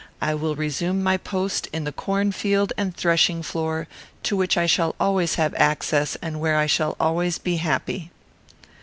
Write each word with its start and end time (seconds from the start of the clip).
I 0.19 0.33
will 0.33 0.55
resume 0.55 1.03
my 1.03 1.17
post 1.17 1.67
in 1.71 1.83
the 1.83 1.91
cornfield 1.91 2.73
and 2.75 2.97
threshing 2.97 3.43
floor, 3.43 3.87
to 4.23 4.35
which 4.35 4.57
I 4.57 4.65
shall 4.65 4.95
always 4.99 5.35
have 5.35 5.53
access, 5.53 6.17
and 6.23 6.39
where 6.39 6.57
I 6.57 6.65
shall 6.65 6.95
always 6.99 7.37
be 7.37 7.57
happy." 7.57 8.09